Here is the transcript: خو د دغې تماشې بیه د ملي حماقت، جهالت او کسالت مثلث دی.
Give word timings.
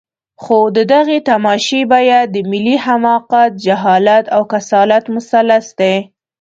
خو 0.43 0.57
د 0.77 0.79
دغې 0.93 1.17
تماشې 1.29 1.81
بیه 1.91 2.19
د 2.33 2.35
ملي 2.51 2.77
حماقت، 2.85 3.51
جهالت 3.65 4.25
او 4.35 4.41
کسالت 4.53 5.03
مثلث 5.15 5.65
دی. 5.79 5.95